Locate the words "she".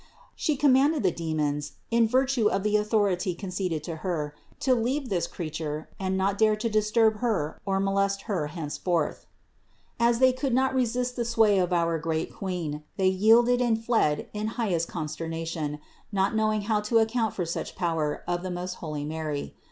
0.35-0.57